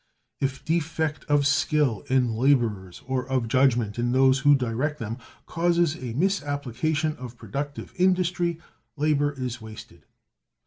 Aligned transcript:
If 0.39 0.65
defect 0.65 1.25
of 1.25 1.45
skill 1.45 2.03
in 2.07 2.33
laborers, 2.33 3.03
or 3.05 3.29
of 3.29 3.47
judgment 3.47 3.99
in 3.99 4.13
those 4.13 4.39
who 4.39 4.55
direct 4.55 4.97
them, 4.97 5.19
causes 5.45 5.95
a 5.97 6.13
misapplication 6.13 7.15
of 7.17 7.37
productive 7.37 7.93
industry, 7.95 8.59
labor 8.97 9.33
is 9.33 9.61
wasted. 9.61 10.05